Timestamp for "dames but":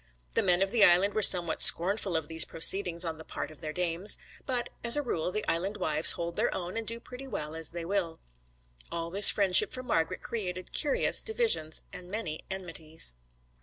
3.71-4.69